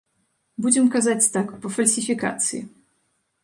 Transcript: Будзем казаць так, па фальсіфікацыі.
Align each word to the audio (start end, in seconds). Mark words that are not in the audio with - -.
Будзем 0.65 0.85
казаць 0.95 1.31
так, 1.37 1.47
па 1.65 1.73
фальсіфікацыі. 1.77 2.61